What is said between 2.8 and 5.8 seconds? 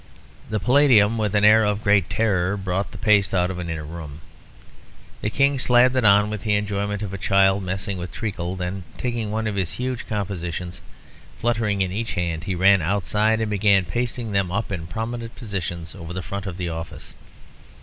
the paste out of an inner room. The King